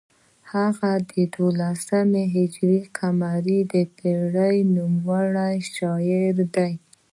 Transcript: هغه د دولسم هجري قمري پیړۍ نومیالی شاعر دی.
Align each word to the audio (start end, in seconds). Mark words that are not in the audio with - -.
هغه 0.53 0.91
د 1.11 1.11
دولسم 1.35 2.09
هجري 2.35 2.79
قمري 2.97 3.59
پیړۍ 3.97 4.57
نومیالی 4.75 5.57
شاعر 5.73 6.35
دی. 6.55 6.71